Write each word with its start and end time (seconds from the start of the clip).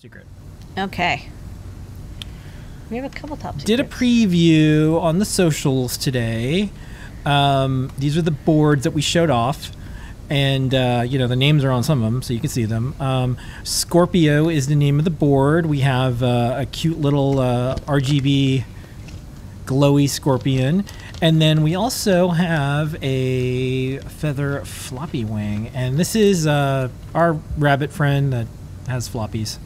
secret. 0.00 0.26
Okay. 0.78 1.28
We 2.90 2.96
have 2.96 3.04
a 3.04 3.14
couple 3.14 3.36
top 3.36 3.60
secrets. 3.60 3.64
Did 3.66 3.80
a 3.80 3.84
preview 3.84 4.98
on 4.98 5.18
the 5.18 5.26
socials 5.26 5.98
today. 5.98 6.70
Um, 7.26 7.92
these 7.98 8.16
are 8.16 8.22
the 8.22 8.30
boards 8.30 8.84
that 8.84 8.92
we 8.92 9.02
showed 9.02 9.28
off. 9.28 9.72
And, 10.30 10.74
uh, 10.74 11.04
you 11.06 11.18
know, 11.18 11.26
the 11.26 11.36
names 11.36 11.64
are 11.64 11.70
on 11.70 11.82
some 11.82 12.02
of 12.02 12.10
them, 12.10 12.22
so 12.22 12.32
you 12.32 12.40
can 12.40 12.48
see 12.48 12.64
them. 12.64 12.94
Um, 12.98 13.36
Scorpio 13.62 14.48
is 14.48 14.68
the 14.68 14.74
name 14.74 14.98
of 14.98 15.04
the 15.04 15.10
board. 15.10 15.66
We 15.66 15.80
have 15.80 16.22
uh, 16.22 16.54
a 16.56 16.64
cute 16.64 16.98
little 16.98 17.38
uh, 17.38 17.76
RGB 17.80 18.64
glowy 19.66 20.08
scorpion. 20.08 20.86
And 21.20 21.42
then 21.42 21.62
we 21.62 21.74
also 21.74 22.28
have 22.28 22.96
a 23.02 23.98
feather 23.98 24.64
floppy 24.64 25.26
wing. 25.26 25.70
And 25.74 25.98
this 25.98 26.16
is 26.16 26.46
uh, 26.46 26.88
our 27.14 27.34
rabbit 27.58 27.92
friend 27.92 28.32
that 28.32 28.46
has 28.88 29.06
floppies. 29.06 29.58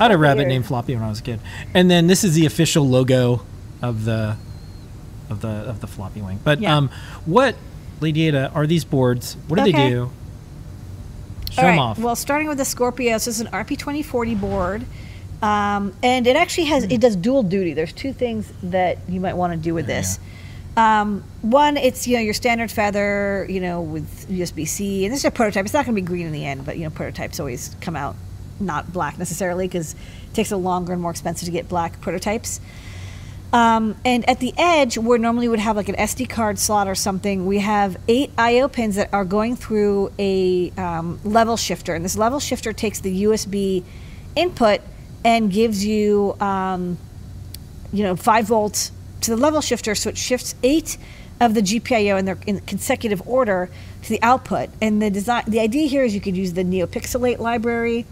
I 0.00 0.04
had 0.04 0.12
a 0.12 0.18
rabbit 0.18 0.48
named 0.48 0.66
Floppy 0.66 0.94
when 0.94 1.04
I 1.04 1.08
was 1.08 1.20
a 1.20 1.22
kid. 1.22 1.40
And 1.74 1.90
then 1.90 2.06
this 2.06 2.24
is 2.24 2.34
the 2.34 2.46
official 2.46 2.88
logo 2.88 3.42
of 3.80 4.04
the 4.04 4.36
of 5.30 5.40
the 5.40 5.48
of 5.48 5.80
the 5.80 5.86
floppy 5.86 6.20
wing. 6.22 6.40
But 6.44 6.60
Yeah. 6.60 6.76
um, 6.76 6.90
what, 7.24 7.56
Lady 8.00 8.28
Ada, 8.28 8.50
are 8.54 8.66
these 8.66 8.84
boards? 8.84 9.36
What 9.48 9.56
do 9.56 9.64
they 9.64 9.72
do? 9.72 10.10
Show 11.50 11.62
All 11.62 11.68
them 11.68 11.78
off. 11.78 11.98
Well, 11.98 12.16
starting 12.16 12.48
with 12.48 12.58
the 12.58 12.64
Scorpio, 12.64 13.12
this 13.12 13.26
is 13.26 13.40
an 13.40 13.48
RP2040 13.48 14.40
board. 14.40 14.84
Um, 15.42 15.92
and 16.02 16.26
it 16.26 16.36
actually 16.36 16.66
has, 16.66 16.84
it 16.84 17.00
does 17.00 17.16
dual 17.16 17.42
duty. 17.42 17.74
There's 17.74 17.92
two 17.92 18.12
things 18.12 18.50
that 18.62 18.98
you 19.08 19.20
might 19.20 19.34
want 19.34 19.52
to 19.52 19.58
do 19.58 19.74
with 19.74 19.86
this. 19.86 20.20
Um, 20.76 21.24
one, 21.42 21.76
it's, 21.76 22.06
you 22.06 22.16
know, 22.16 22.22
your 22.22 22.32
standard 22.32 22.70
feather, 22.70 23.44
you 23.50 23.60
know, 23.60 23.82
with 23.82 24.28
USB-C. 24.30 25.04
And 25.04 25.12
this 25.12 25.20
is 25.20 25.24
a 25.24 25.30
prototype. 25.30 25.64
It's 25.64 25.74
not 25.74 25.84
going 25.84 25.96
to 25.96 26.00
be 26.00 26.06
green 26.06 26.26
in 26.26 26.32
the 26.32 26.46
end, 26.46 26.64
but, 26.64 26.78
you 26.78 26.84
know, 26.84 26.90
prototypes 26.90 27.40
always 27.40 27.74
come 27.80 27.96
out 27.96 28.14
not 28.60 28.92
black 28.92 29.18
necessarily 29.18 29.66
because 29.66 29.94
it 29.94 30.34
takes 30.34 30.50
a 30.50 30.56
longer 30.56 30.92
and 30.92 31.02
more 31.02 31.10
expensive 31.10 31.46
to 31.46 31.52
get 31.52 31.68
black 31.68 32.00
prototypes. 32.00 32.60
Um, 33.52 33.96
and 34.04 34.26
at 34.28 34.40
the 34.40 34.54
edge, 34.56 34.96
where 34.96 35.18
normally 35.18 35.46
would 35.46 35.58
have 35.58 35.76
like 35.76 35.90
an 35.90 35.96
SD 35.96 36.30
card 36.30 36.58
slot 36.58 36.88
or 36.88 36.94
something, 36.94 37.44
we 37.46 37.58
have 37.58 37.98
eight 38.08 38.30
I/O 38.38 38.68
pins 38.68 38.96
that 38.96 39.12
are 39.12 39.26
going 39.26 39.56
through 39.56 40.10
a 40.18 40.70
um, 40.78 41.20
level 41.22 41.58
shifter, 41.58 41.94
and 41.94 42.02
this 42.02 42.16
level 42.16 42.40
shifter 42.40 42.72
takes 42.72 43.00
the 43.00 43.24
USB 43.24 43.84
input 44.34 44.80
and 45.22 45.52
gives 45.52 45.84
you, 45.84 46.34
um, 46.40 46.96
you 47.92 48.02
know, 48.02 48.16
five 48.16 48.46
volts 48.46 48.90
to 49.20 49.30
the 49.30 49.36
level 49.36 49.60
shifter, 49.60 49.94
so 49.94 50.08
it 50.08 50.16
shifts 50.16 50.54
eight 50.62 50.96
of 51.38 51.52
the 51.52 51.60
GPIO 51.60 52.18
in 52.18 52.24
their 52.24 52.38
in 52.46 52.60
consecutive 52.60 53.26
order 53.28 53.68
to 54.02 54.08
the 54.08 54.22
output. 54.22 54.70
And 54.80 55.02
the 55.02 55.10
design, 55.10 55.44
the 55.46 55.60
idea 55.60 55.88
here 55.88 56.04
is 56.04 56.14
you 56.14 56.22
could 56.22 56.36
use 56.36 56.54
the 56.54 56.64
NeoPXL8 56.64 57.38
library, 57.38 58.06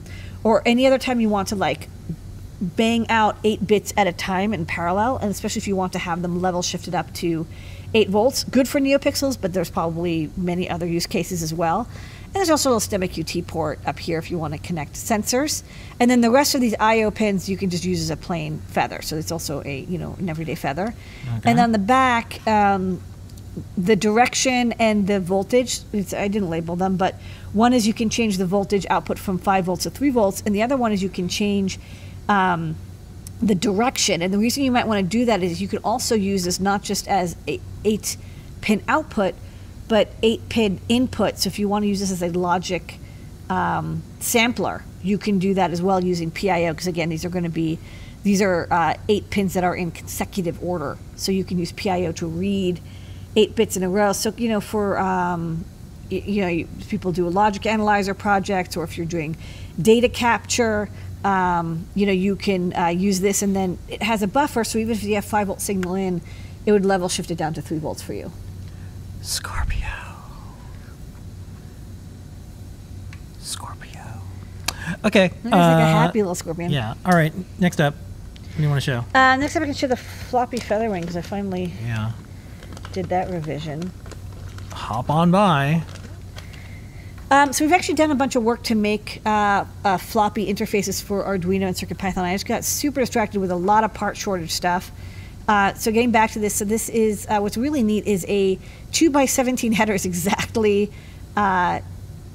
or 0.44 0.62
any 0.66 0.86
other 0.86 0.98
time 0.98 1.20
you 1.20 1.28
want 1.28 1.48
to 1.48 1.56
like 1.56 1.88
bang 2.60 3.08
out 3.08 3.36
eight 3.42 3.66
bits 3.66 3.92
at 3.96 4.06
a 4.06 4.12
time 4.12 4.52
in 4.52 4.66
parallel, 4.66 5.16
and 5.16 5.30
especially 5.30 5.60
if 5.60 5.68
you 5.68 5.76
want 5.76 5.92
to 5.92 5.98
have 5.98 6.22
them 6.22 6.40
level 6.40 6.62
shifted 6.62 6.94
up 6.94 7.12
to 7.14 7.46
eight 7.94 8.08
volts. 8.08 8.44
Good 8.44 8.68
for 8.68 8.80
NeoPixels, 8.80 9.40
but 9.40 9.52
there's 9.52 9.70
probably 9.70 10.30
many 10.36 10.68
other 10.68 10.86
use 10.86 11.06
cases 11.06 11.42
as 11.42 11.52
well. 11.52 11.88
And 12.26 12.36
there's 12.36 12.50
also 12.50 12.70
a 12.70 12.74
little 12.74 12.98
STEMMA 12.98 13.08
QT 13.08 13.48
port 13.48 13.80
up 13.84 13.98
here 13.98 14.16
if 14.16 14.30
you 14.30 14.38
want 14.38 14.54
to 14.54 14.60
connect 14.60 14.92
sensors. 14.92 15.64
And 15.98 16.08
then 16.08 16.20
the 16.20 16.30
rest 16.30 16.54
of 16.54 16.60
these 16.60 16.74
I/O 16.78 17.10
pins 17.10 17.48
you 17.48 17.56
can 17.56 17.70
just 17.70 17.84
use 17.84 18.00
as 18.00 18.10
a 18.10 18.16
plain 18.16 18.60
feather. 18.68 19.02
So 19.02 19.16
it's 19.16 19.32
also 19.32 19.62
a 19.64 19.80
you 19.80 19.98
know 19.98 20.14
an 20.18 20.28
everyday 20.28 20.54
feather. 20.54 20.94
Okay. 21.38 21.50
And 21.50 21.58
on 21.58 21.72
the 21.72 21.78
back, 21.78 22.46
um, 22.46 23.02
the 23.76 23.96
direction 23.96 24.72
and 24.72 25.06
the 25.06 25.18
voltage 25.18 25.80
i 26.16 26.28
didn't 26.28 26.48
label 26.48 26.76
them 26.76 26.96
but 26.96 27.16
one 27.52 27.72
is 27.72 27.86
you 27.86 27.92
can 27.92 28.08
change 28.08 28.38
the 28.38 28.46
voltage 28.46 28.86
output 28.88 29.18
from 29.18 29.38
5 29.38 29.64
volts 29.64 29.82
to 29.82 29.90
3 29.90 30.10
volts 30.10 30.42
and 30.46 30.54
the 30.54 30.62
other 30.62 30.76
one 30.76 30.92
is 30.92 31.02
you 31.02 31.08
can 31.08 31.28
change 31.28 31.78
um, 32.28 32.76
the 33.42 33.54
direction. 33.54 34.22
And 34.22 34.32
the 34.32 34.38
reason 34.38 34.62
you 34.62 34.70
might 34.70 34.86
want 34.86 35.02
to 35.04 35.08
do 35.08 35.24
that 35.24 35.42
is 35.42 35.60
you 35.60 35.68
can 35.68 35.78
also 35.78 36.14
use 36.14 36.44
this 36.44 36.60
not 36.60 36.82
just 36.82 37.08
as 37.08 37.36
a 37.48 37.60
8 37.84 38.16
pin 38.60 38.82
output 38.86 39.34
but 39.88 40.12
8 40.22 40.48
pin 40.48 40.80
input. 40.88 41.38
So 41.38 41.48
if 41.48 41.58
you 41.58 41.68
want 41.68 41.82
to 41.84 41.88
use 41.88 42.00
this 42.00 42.12
as 42.12 42.22
a 42.22 42.28
logic 42.28 42.98
um, 43.48 44.02
sampler 44.20 44.84
you 45.02 45.18
can 45.18 45.38
do 45.38 45.54
that 45.54 45.72
as 45.72 45.82
well 45.82 46.04
using 46.04 46.30
pio 46.30 46.72
because 46.72 46.86
again 46.86 47.08
these 47.08 47.24
are 47.24 47.30
going 47.30 47.44
to 47.44 47.50
be 47.50 47.78
these 48.22 48.42
are 48.42 48.68
uh, 48.70 48.94
eight 49.08 49.30
pins 49.30 49.54
that 49.54 49.64
are 49.64 49.74
in 49.74 49.90
consecutive 49.90 50.62
order. 50.62 50.98
So 51.16 51.32
you 51.32 51.42
can 51.42 51.58
use 51.58 51.72
pio 51.72 52.12
to 52.12 52.26
read 52.26 52.78
eight 53.36 53.54
bits 53.54 53.76
in 53.76 53.82
a 53.82 53.88
row. 53.88 54.12
So 54.12 54.32
you 54.36 54.48
know, 54.48 54.60
for 54.60 54.98
um, 54.98 55.64
y- 56.10 56.22
you 56.26 56.42
know, 56.42 56.48
you, 56.48 56.68
people 56.88 57.12
do 57.12 57.26
a 57.26 57.30
logic 57.30 57.66
analyzer 57.66 58.14
project, 58.14 58.76
or 58.76 58.84
if 58.84 58.96
you're 58.96 59.06
doing 59.06 59.36
data 59.80 60.08
capture, 60.08 60.88
um, 61.24 61.86
you 61.94 62.06
know, 62.06 62.12
you 62.12 62.36
can 62.36 62.74
uh, 62.76 62.86
use 62.88 63.20
this, 63.20 63.42
and 63.42 63.54
then 63.54 63.78
it 63.88 64.02
has 64.02 64.22
a 64.22 64.26
buffer. 64.26 64.64
So 64.64 64.78
even 64.78 64.92
if 64.94 65.02
you 65.04 65.14
have 65.16 65.24
five 65.24 65.46
volt 65.48 65.60
signal 65.60 65.94
in, 65.94 66.20
it 66.66 66.72
would 66.72 66.84
level 66.84 67.08
shift 67.08 67.30
it 67.30 67.36
down 67.36 67.54
to 67.54 67.62
three 67.62 67.78
volts 67.78 68.02
for 68.02 68.12
you. 68.14 68.32
Scorpio. 69.22 69.86
Scorpio. 73.38 74.00
Okay. 75.04 75.26
It's 75.26 75.44
like 75.44 75.52
a 75.52 75.56
uh, 75.56 75.86
happy 75.92 76.20
little 76.22 76.34
scorpion. 76.34 76.70
Yeah. 76.70 76.94
All 77.04 77.12
right. 77.12 77.32
Next 77.58 77.80
up, 77.80 77.94
what 77.94 78.56
do 78.56 78.62
you 78.62 78.68
want 78.68 78.82
to 78.82 78.84
show? 78.90 79.04
Uh, 79.14 79.36
next 79.36 79.56
up, 79.56 79.62
I 79.62 79.66
can 79.66 79.74
show 79.74 79.86
the 79.86 79.96
floppy 79.96 80.58
feather 80.58 80.90
wing 80.90 81.02
because 81.02 81.16
I 81.16 81.22
finally 81.22 81.72
Yeah. 81.84 82.12
Did 82.92 83.06
that 83.06 83.30
revision. 83.30 83.92
Hop 84.72 85.10
on 85.10 85.30
by. 85.30 85.82
Um, 87.32 87.52
so 87.52 87.64
we've 87.64 87.72
actually 87.72 87.94
done 87.94 88.10
a 88.10 88.16
bunch 88.16 88.34
of 88.34 88.42
work 88.42 88.64
to 88.64 88.74
make 88.74 89.22
uh, 89.24 89.64
uh, 89.84 89.98
floppy 89.98 90.52
interfaces 90.52 91.00
for 91.00 91.22
Arduino 91.22 91.66
and 91.66 91.76
CircuitPython. 91.76 92.18
I 92.18 92.34
just 92.34 92.46
got 92.46 92.64
super 92.64 93.00
distracted 93.00 93.38
with 93.38 93.52
a 93.52 93.56
lot 93.56 93.84
of 93.84 93.94
part 93.94 94.16
shortage 94.16 94.50
stuff. 94.50 94.90
Uh, 95.46 95.72
so 95.74 95.92
getting 95.92 96.10
back 96.10 96.32
to 96.32 96.40
this, 96.40 96.56
so 96.56 96.64
this 96.64 96.88
is 96.88 97.26
uh, 97.28 97.38
what's 97.38 97.56
really 97.56 97.84
neat 97.84 98.04
is 98.06 98.26
a 98.28 98.58
two 98.90 99.10
by 99.10 99.26
seventeen 99.26 99.72
header 99.72 99.94
is 99.94 100.04
exactly 100.06 100.90
uh, 101.36 101.80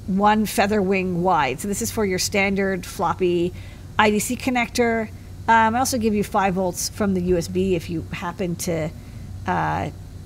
one 0.06 0.46
feather 0.46 0.80
wing 0.80 1.22
wide. 1.22 1.60
So 1.60 1.68
this 1.68 1.82
is 1.82 1.90
for 1.90 2.06
your 2.06 2.18
standard 2.18 2.86
floppy 2.86 3.52
IDC 3.98 4.38
connector. 4.38 5.08
Um, 5.46 5.74
I 5.74 5.78
also 5.78 5.98
give 5.98 6.14
you 6.14 6.24
five 6.24 6.54
volts 6.54 6.88
from 6.88 7.12
the 7.12 7.32
USB 7.32 7.72
if 7.72 7.90
you 7.90 8.06
happen 8.12 8.56
to. 8.56 8.90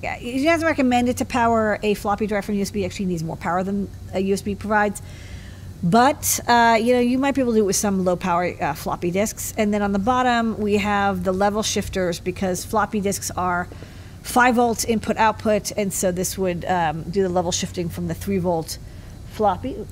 Yeah, 0.01 0.17
you 0.17 0.43
guys 0.43 0.63
recommend 0.63 1.09
it 1.09 1.17
to 1.17 1.25
power 1.25 1.79
a 1.83 1.93
floppy 1.93 2.27
drive 2.27 2.45
from 2.45 2.55
USB. 2.55 2.85
Actually, 2.85 3.05
needs 3.05 3.23
more 3.23 3.37
power 3.37 3.63
than 3.63 3.89
a 4.13 4.23
USB 4.31 4.57
provides. 4.57 5.01
But 5.83 6.39
uh, 6.47 6.77
you 6.81 6.93
know, 6.93 6.99
you 6.99 7.17
might 7.17 7.35
be 7.35 7.41
able 7.41 7.53
to 7.53 7.59
do 7.59 7.63
it 7.63 7.67
with 7.67 7.75
some 7.75 8.03
low 8.03 8.15
power 8.15 8.55
uh, 8.59 8.73
floppy 8.73 9.11
disks. 9.11 9.53
And 9.57 9.73
then 9.73 9.81
on 9.81 9.91
the 9.91 9.99
bottom, 9.99 10.57
we 10.59 10.77
have 10.77 11.23
the 11.23 11.31
level 11.31 11.63
shifters 11.63 12.19
because 12.19 12.65
floppy 12.65 12.99
disks 12.99 13.31
are 13.31 13.67
five 14.21 14.55
volts 14.55 14.85
input 14.85 15.17
output, 15.17 15.71
and 15.71 15.91
so 15.91 16.11
this 16.11 16.37
would 16.37 16.65
um, 16.65 17.03
do 17.03 17.23
the 17.23 17.29
level 17.29 17.51
shifting 17.51 17.89
from 17.89 18.07
the 18.07 18.13
three 18.13 18.37
volt 18.37 18.77
floppy 19.31 19.85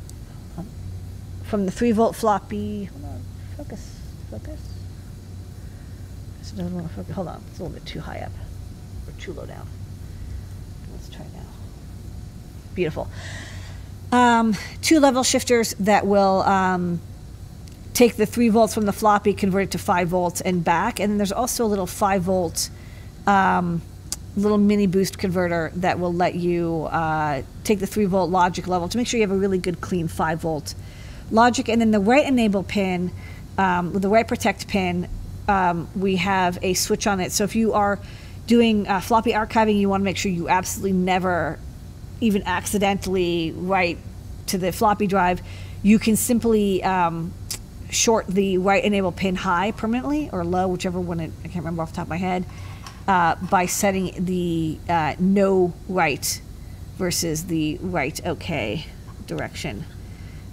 from 1.49 1.65
the 1.65 1.71
three 1.71 1.91
volt 1.91 2.15
floppy. 2.15 2.85
Hold 2.85 3.05
on, 3.05 3.21
focus, 3.57 3.95
to 4.31 4.37
focus. 4.37 4.59
Hold 7.13 7.27
on, 7.27 7.43
it's 7.49 7.59
a 7.59 7.63
little 7.63 7.69
bit 7.69 7.85
too 7.85 7.99
high 7.99 8.19
up 8.19 8.31
or 9.07 9.19
too 9.19 9.33
low 9.33 9.45
down. 9.45 9.67
Let's 10.99 11.15
try 11.15 11.25
now. 11.33 11.45
Beautiful. 12.75 13.07
Um, 14.11 14.55
two 14.81 14.99
level 14.99 15.23
shifters 15.23 15.75
that 15.75 16.05
will 16.05 16.41
um, 16.41 16.99
take 17.93 18.17
the 18.17 18.25
three 18.25 18.49
volts 18.49 18.73
from 18.73 18.85
the 18.85 18.91
floppy, 18.91 19.33
convert 19.33 19.63
it 19.63 19.71
to 19.71 19.77
five 19.77 20.09
volts 20.09 20.41
and 20.41 20.63
back. 20.63 20.99
And 20.99 21.09
then 21.11 21.17
there's 21.17 21.31
also 21.31 21.63
a 21.63 21.67
little 21.67 21.87
five 21.87 22.23
volt, 22.23 22.69
um, 23.27 23.81
little 24.35 24.57
mini 24.57 24.87
boost 24.87 25.17
converter 25.17 25.71
that 25.75 25.99
will 25.99 26.13
let 26.13 26.35
you 26.35 26.87
uh, 26.91 27.43
take 27.63 27.79
the 27.79 27.87
three 27.87 28.05
volt 28.05 28.29
logic 28.29 28.67
level 28.67 28.89
to 28.89 28.97
make 28.97 29.07
sure 29.07 29.19
you 29.19 29.23
have 29.27 29.35
a 29.35 29.39
really 29.39 29.57
good 29.57 29.79
clean 29.79 30.07
five 30.09 30.41
volt 30.41 30.75
logic. 31.31 31.69
And 31.69 31.79
then 31.79 31.91
the 31.91 31.99
write 31.99 32.25
enable 32.25 32.63
pin, 32.63 33.11
um, 33.57 33.93
the 33.93 34.09
write 34.09 34.27
protect 34.27 34.67
pin, 34.67 35.07
um, 35.47 35.87
we 35.95 36.17
have 36.17 36.57
a 36.61 36.73
switch 36.73 37.07
on 37.07 37.19
it. 37.19 37.31
So 37.31 37.43
if 37.43 37.55
you 37.55 37.73
are 37.73 37.99
doing 38.49 38.87
uh, 38.87 38.99
floppy 38.99 39.31
archiving, 39.31 39.79
you 39.79 39.87
want 39.87 40.01
to 40.01 40.05
make 40.05 40.17
sure 40.17 40.31
you 40.31 40.49
absolutely 40.49 40.91
never 40.91 41.59
even 42.19 42.41
accidentally 42.47 43.51
write 43.51 43.99
to 44.47 44.57
the 44.57 44.71
floppy 44.71 45.05
drive, 45.05 45.39
you 45.83 45.99
can 45.99 46.15
simply 46.15 46.83
um, 46.83 47.31
short 47.91 48.25
the 48.25 48.57
write 48.57 48.83
enable 48.83 49.11
pin 49.11 49.35
high 49.35 49.71
permanently 49.71 50.31
or 50.31 50.43
low, 50.43 50.67
whichever 50.67 50.99
one 50.99 51.19
it, 51.19 51.31
I 51.41 51.43
can't 51.43 51.63
remember 51.63 51.83
off 51.83 51.91
the 51.91 51.97
top 51.97 52.05
of 52.05 52.09
my 52.09 52.17
head, 52.17 52.43
uh, 53.07 53.35
by 53.35 53.67
setting 53.67 54.25
the 54.25 54.79
uh, 54.89 55.13
no 55.19 55.71
write 55.87 56.41
versus 56.97 57.45
the 57.45 57.77
write 57.81 58.25
okay 58.25 58.87
direction. 59.27 59.85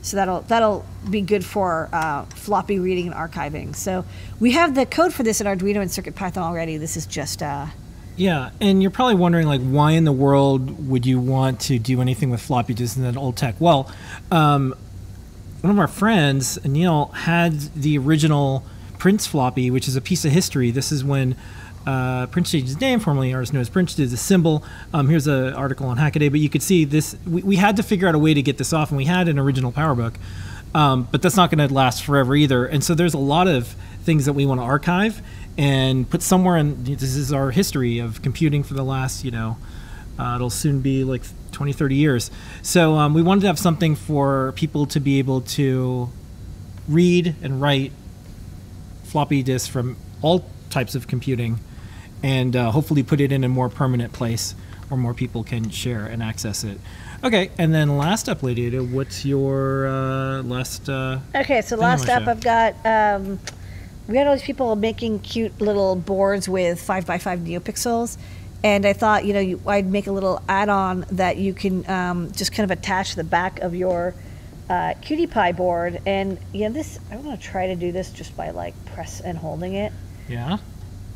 So 0.02 0.18
that'll 0.18 0.42
that'll 0.42 0.84
be 1.08 1.22
good 1.22 1.46
for 1.46 1.88
uh, 1.94 2.26
floppy 2.26 2.78
reading 2.78 3.06
and 3.06 3.16
archiving. 3.16 3.74
So 3.74 4.04
we 4.38 4.52
have 4.52 4.74
the 4.74 4.84
code 4.84 5.14
for 5.14 5.22
this 5.22 5.40
in 5.40 5.46
Arduino 5.46 5.80
and 5.80 5.90
CircuitPython 5.90 6.42
already. 6.42 6.76
This 6.76 6.98
is 6.98 7.06
just 7.06 7.42
uh, 7.42 7.66
Yeah, 8.16 8.50
and 8.62 8.80
you're 8.80 8.90
probably 8.90 9.16
wondering 9.16 9.46
like 9.46 9.60
why 9.60 9.92
in 9.92 10.04
the 10.04 10.12
world 10.12 10.88
would 10.88 11.04
you 11.04 11.20
want 11.20 11.60
to 11.62 11.78
do 11.78 12.00
anything 12.00 12.30
with 12.30 12.40
floppy 12.40 12.72
disks 12.72 12.96
and 12.96 13.04
that 13.04 13.16
old 13.16 13.36
tech? 13.36 13.56
Well, 13.58 13.90
um, 14.30 14.74
one 15.60 15.70
of 15.70 15.78
our 15.78 15.88
friends, 15.88 16.64
Neil, 16.64 17.06
had 17.06 17.52
the 17.74 17.98
original 17.98 18.64
Prince 18.98 19.26
floppy, 19.26 19.70
which 19.70 19.86
is 19.86 19.96
a 19.96 20.00
piece 20.00 20.24
of 20.24 20.32
history. 20.32 20.70
This 20.70 20.92
is 20.92 21.04
when 21.04 21.36
uh, 21.86 22.26
Prince 22.26 22.50
changed 22.50 22.68
his 22.68 22.80
name, 22.80 23.00
formerly 23.00 23.34
ours 23.34 23.52
known 23.52 23.60
as 23.60 23.68
Prince, 23.68 23.94
did 23.94 24.10
the 24.10 24.16
symbol. 24.16 24.64
Um, 24.94 25.08
here's 25.08 25.26
an 25.26 25.52
article 25.52 25.86
on 25.86 25.98
Hackaday, 25.98 26.30
but 26.30 26.40
you 26.40 26.48
could 26.48 26.62
see 26.62 26.84
this. 26.84 27.16
We, 27.26 27.42
we 27.42 27.56
had 27.56 27.76
to 27.76 27.82
figure 27.82 28.08
out 28.08 28.14
a 28.14 28.18
way 28.18 28.32
to 28.32 28.42
get 28.42 28.58
this 28.58 28.72
off, 28.72 28.90
and 28.90 28.96
we 28.96 29.04
had 29.04 29.28
an 29.28 29.38
original 29.38 29.72
PowerBook, 29.72 30.14
um, 30.74 31.06
but 31.12 31.20
that's 31.20 31.36
not 31.36 31.50
going 31.50 31.66
to 31.66 31.72
last 31.72 32.02
forever 32.02 32.34
either. 32.34 32.64
And 32.64 32.82
so 32.82 32.94
there's 32.94 33.14
a 33.14 33.18
lot 33.18 33.46
of 33.46 33.76
things 34.02 34.24
that 34.24 34.32
we 34.32 34.46
want 34.46 34.60
to 34.60 34.64
archive 34.64 35.20
and 35.58 36.08
put 36.08 36.22
somewhere. 36.22 36.56
in 36.56 36.84
this 36.84 37.02
is 37.02 37.32
our 37.32 37.50
history 37.50 37.98
of 37.98 38.22
computing 38.22 38.62
for 38.62 38.74
the 38.74 38.84
last, 38.84 39.24
you 39.24 39.30
know, 39.30 39.56
uh, 40.18 40.34
it'll 40.36 40.50
soon 40.50 40.80
be 40.80 41.04
like 41.04 41.22
20, 41.52 41.72
30 41.72 41.94
years. 41.94 42.30
So 42.62 42.94
um, 42.94 43.14
we 43.14 43.22
wanted 43.22 43.42
to 43.42 43.46
have 43.48 43.58
something 43.58 43.94
for 43.94 44.52
people 44.56 44.86
to 44.86 45.00
be 45.00 45.18
able 45.18 45.40
to 45.42 46.10
read 46.88 47.34
and 47.42 47.60
write 47.60 47.92
floppy 49.04 49.42
disks 49.42 49.68
from 49.68 49.96
all 50.22 50.44
types 50.70 50.94
of 50.94 51.06
computing 51.06 51.58
and 52.22 52.56
uh, 52.56 52.70
hopefully 52.70 53.02
put 53.02 53.20
it 53.20 53.32
in 53.32 53.44
a 53.44 53.48
more 53.48 53.68
permanent 53.68 54.12
place 54.12 54.54
where 54.88 54.98
more 54.98 55.14
people 55.14 55.42
can 55.42 55.70
share 55.70 56.06
and 56.06 56.22
access 56.22 56.64
it. 56.64 56.78
Okay, 57.24 57.50
and 57.58 57.74
then 57.74 57.96
last 57.98 58.28
up, 58.28 58.42
Lady 58.42 58.78
what's 58.78 59.24
your 59.24 59.86
uh, 59.86 60.42
last? 60.42 60.88
Uh, 60.88 61.18
Okay, 61.34 61.62
so 61.62 61.76
last 61.76 62.08
up. 62.08 62.28
I've 62.28 62.40
got 62.40 62.74
um, 62.84 63.38
we 64.08 64.16
had 64.16 64.26
all 64.26 64.34
these 64.34 64.42
people 64.42 64.74
making 64.76 65.20
cute 65.20 65.60
little 65.60 65.96
boards 65.96 66.48
with 66.48 66.80
five 66.80 67.06
by 67.06 67.18
five 67.18 67.40
neopixels, 67.40 68.16
and 68.64 68.86
I 68.86 68.92
thought 68.92 69.24
you 69.24 69.32
know 69.32 69.40
you, 69.40 69.60
I'd 69.66 69.86
make 69.86 70.06
a 70.06 70.12
little 70.12 70.42
add-on 70.48 71.04
that 71.12 71.36
you 71.36 71.52
can 71.54 71.88
um, 71.90 72.32
just 72.32 72.52
kind 72.52 72.70
of 72.70 72.76
attach 72.76 73.10
to 73.10 73.16
the 73.16 73.24
back 73.24 73.60
of 73.60 73.74
your 73.74 74.14
uh, 74.68 74.94
QT 75.02 75.30
Py 75.32 75.52
board, 75.56 76.00
and 76.06 76.38
you 76.52 76.68
know 76.68 76.72
this 76.74 76.98
I 77.10 77.16
want 77.16 77.40
to 77.40 77.46
try 77.46 77.66
to 77.68 77.76
do 77.76 77.92
this 77.92 78.10
just 78.10 78.36
by 78.36 78.50
like 78.50 78.74
press 78.86 79.20
and 79.20 79.36
holding 79.38 79.74
it. 79.74 79.92
yeah, 80.28 80.58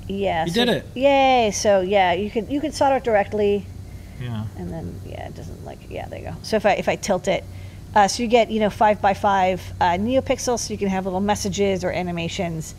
Yeah, 0.08 0.44
You 0.46 0.52
so- 0.52 0.64
did 0.64 0.68
it. 0.76 0.86
Yay! 0.94 1.50
So 1.52 1.80
yeah, 1.80 2.12
you 2.12 2.30
can 2.30 2.50
you 2.50 2.60
can 2.60 2.72
solder 2.72 2.96
it 2.96 3.04
directly 3.04 3.66
yeah. 4.20 4.44
and 4.58 4.70
then 4.70 5.00
yeah, 5.06 5.28
it 5.28 5.34
doesn't 5.34 5.64
like 5.64 5.78
yeah, 5.90 6.06
there 6.08 6.18
you 6.20 6.26
go. 6.26 6.34
So 6.42 6.56
if 6.56 6.66
I 6.66 6.72
if 6.72 6.88
I 6.88 6.96
tilt 6.96 7.26
it, 7.28 7.42
uh, 7.94 8.06
so 8.08 8.22
you 8.22 8.28
get 8.28 8.50
you 8.50 8.60
know 8.60 8.70
five 8.70 9.00
by 9.00 9.14
five 9.14 9.60
uh, 9.80 9.92
neopixels, 9.92 10.60
so 10.60 10.72
you 10.72 10.78
can 10.78 10.88
have 10.88 11.04
little 11.04 11.20
messages 11.20 11.84
or 11.84 11.90
animations 11.90 12.74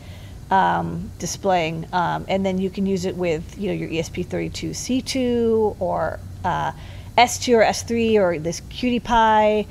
um, 0.50 1.10
displaying, 1.18 1.86
um, 1.92 2.24
and 2.28 2.44
then 2.44 2.58
you 2.58 2.70
can 2.70 2.86
use 2.86 3.04
it 3.04 3.16
with 3.16 3.58
you 3.58 3.68
know 3.68 3.74
your 3.74 3.88
E 3.88 3.98
ESP32C2 3.98 5.76
or 5.80 6.18
uh, 6.44 6.72
S2 7.18 7.58
or 7.58 7.62
S3 7.62 8.14
or 8.20 8.38
this 8.38 8.60
QT 8.62 9.02
Py 9.04 9.68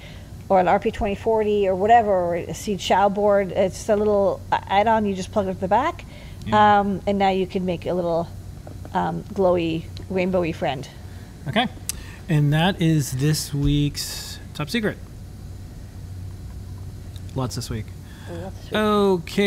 or 0.50 0.60
an 0.60 0.66
RP2040 0.66 1.66
or 1.66 1.76
whatever, 1.76 2.12
or 2.12 2.36
a 2.36 2.54
Seeed 2.54 2.80
Xiao 2.80 3.14
board. 3.14 3.52
It's 3.54 3.88
a 3.90 3.96
little 3.96 4.42
uh, 4.52 4.60
add-on. 4.68 5.06
You 5.06 5.16
just 5.16 5.32
plug 5.32 5.48
it 5.48 5.52
at 5.52 5.60
the 5.62 5.68
back, 5.68 6.04
Yeah. 6.46 6.80
um, 6.80 7.02
and 7.08 7.18
now 7.18 7.30
you 7.30 7.48
can 7.48 7.66
make 7.66 7.86
a 7.86 7.94
little 7.94 8.28
um, 8.94 9.24
glowy, 9.34 9.86
rainbowy 10.12 10.54
friend. 10.54 10.88
Okay, 11.48 11.68
and 12.28 12.52
that 12.54 12.82
is 12.82 13.14
this 13.14 13.54
week's 13.54 14.40
top 14.54 14.70
secret. 14.70 14.98
Lots 17.36 17.56
this 17.56 17.70
week. 17.70 17.86
Okay. 18.74 19.42